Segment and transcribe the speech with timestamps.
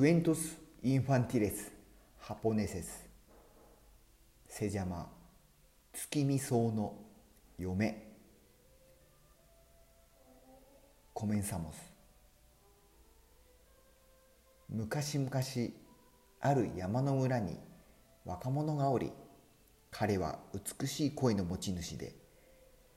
[0.00, 1.70] クエントス・インファンティレス・
[2.20, 3.06] ハポネセス
[4.48, 5.06] セジャマ
[5.92, 6.94] 月見草の
[7.58, 8.02] 嫁
[11.12, 11.92] コメンサモス
[14.70, 15.30] 昔々
[16.40, 17.58] ある山の村に
[18.24, 19.12] 若者がおり
[19.90, 20.38] 彼は
[20.80, 22.14] 美しい声の持ち主で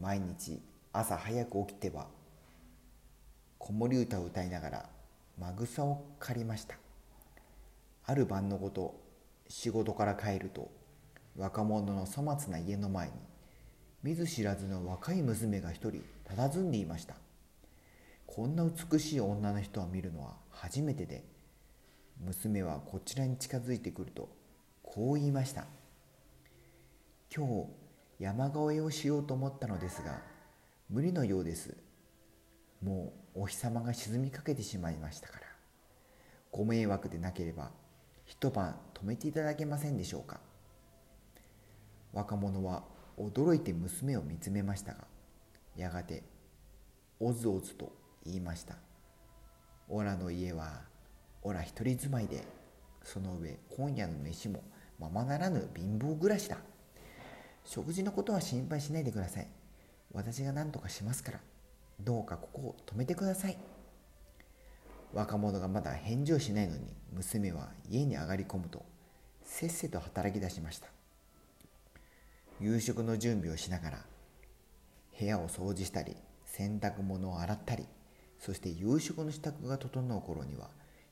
[0.00, 0.60] 毎日
[0.92, 2.08] 朝早く起きては
[3.56, 4.88] 子守歌を歌いながら
[5.38, 6.74] まぐさを借りました
[8.08, 8.98] ある晩のこと
[9.48, 10.70] 仕事から帰ると
[11.36, 13.12] 若者の粗末な家の前に
[14.02, 17.16] 見ず知らずの若い娘が一人佇んでいました。
[18.26, 21.22] こんな美しい女の人を見るのは初めてで
[22.24, 24.30] 娘はこちらに近づいてくると
[24.82, 25.66] こう言いました。
[27.34, 27.66] 今日
[28.20, 30.22] 山越えをしようと思ったのですが
[30.88, 31.76] 無理のようです。
[32.82, 35.46] もうお日様が沈みかけてしまいましたから。
[36.50, 37.70] ご迷惑でなければ
[38.28, 40.38] 一晩泊めていただけませんでしょうか？
[42.12, 42.84] 若者は
[43.18, 44.98] 驚いて娘を見つめましたが
[45.76, 46.22] やがて
[47.18, 47.90] おずおずと
[48.24, 48.76] 言いました
[49.88, 50.82] 「オラの家は
[51.42, 52.44] オラ一人住まいで
[53.02, 54.62] その上今夜の飯も
[54.98, 56.58] ままならぬ貧乏暮らしだ。
[57.64, 59.48] 食事のことは心配しないでください。
[60.12, 61.40] 私が何とかしますから
[62.00, 63.58] どうかここを止めてください。
[65.12, 68.84] 若者がまだ返事をしないのに娘は家に上がり込むと
[69.42, 70.88] せっせと働き出しました。
[72.60, 73.98] 夕食の準備をしながら
[75.18, 77.86] 部屋を掃除したり洗濯物を洗ったり
[78.38, 80.68] そして夕食の支度が整う頃には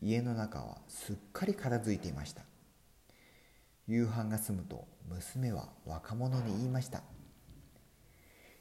[0.00, 2.42] 家の中はすっかり片付いていました。
[3.86, 7.02] 夕飯が済むと娘は若者に言いました。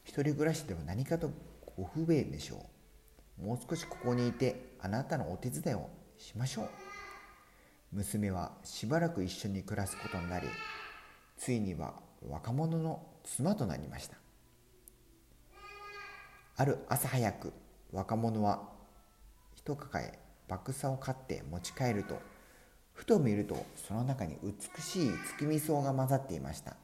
[0.04, 1.30] 一人暮らしでは何かと
[1.76, 2.77] ご不便でしょう。
[3.42, 6.70] もう少しここにいてあなたのお手伝いをしましょう。
[7.94, 10.48] 娘はしばらく一緒に暮らすことになり
[11.38, 11.94] ついには
[12.28, 14.18] 若者の妻となりました。
[16.58, 17.54] ある朝早く
[17.94, 18.70] 若者は
[19.56, 22.20] 一抱え爆草を買って持ち帰ると
[22.94, 26.76] ふと見るとその中に美しい月見草が混ざっていました。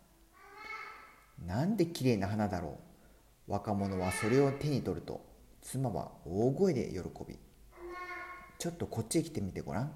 [1.46, 2.78] なんできれいな花だろ
[3.48, 3.52] う。
[3.52, 5.33] 若者はそれを手に取ると
[5.64, 7.40] 妻は大声で喜び
[8.60, 9.92] ちょっとこっちへ来てみてごらん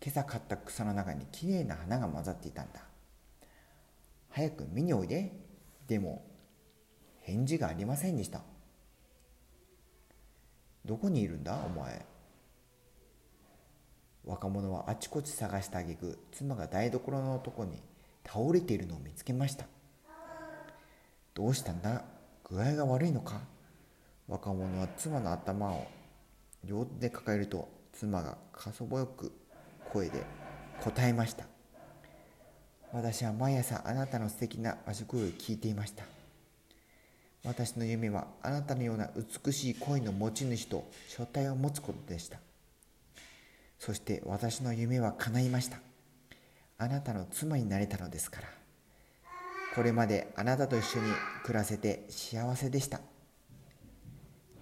[0.00, 2.82] 今朝買った草の中にきれいな花が混ざっていたんだ
[4.30, 5.32] 早く見においで。
[5.88, 6.22] でも
[7.22, 8.42] 返事がありませんでした。
[10.84, 11.58] どこにいるんだ？
[11.64, 12.04] お前。
[14.24, 17.82] 若者はあちこち探した挙句妻が台所のとこに
[18.24, 19.64] 倒れているのを見つけました。
[21.34, 22.04] どうしたんだ？
[22.44, 23.40] 具合が悪いのか？
[24.28, 25.86] 若者は妻の頭を
[26.62, 29.32] 両手で抱えると妻がかそぼよく
[29.90, 30.22] 声で
[30.80, 31.46] 答えました。
[32.92, 36.04] 私は毎朝あなたの素敵な和食を聞いていました。
[37.44, 39.10] 私の夢はあなたのような
[39.44, 42.38] 美しい恋の持ち主と所帯を持つことでした。
[43.78, 45.78] そして私の夢は叶いました。
[46.76, 48.48] あなたの妻になれたのですから。
[49.74, 51.12] これまであなたと一緒に
[51.44, 53.00] 暮らせて幸せでした。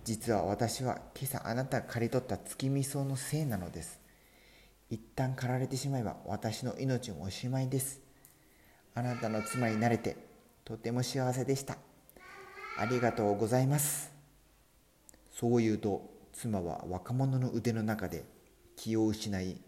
[0.07, 4.01] 実は私は今朝あなたが刈り取った月見草のせいなのです。
[4.89, 8.01] 一旦刈られてしまえば私の命もおしまいです。
[8.95, 10.17] あなたの妻になれて
[10.65, 11.77] とても幸せでした。
[12.79, 14.13] ありがとうございます。
[15.33, 18.23] そう言うと妻は若者の腕の中で
[18.77, 19.61] 気を失い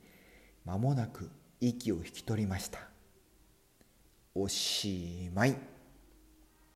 [0.64, 2.78] 間もなく息を引き取りました。
[4.36, 5.77] おしまい。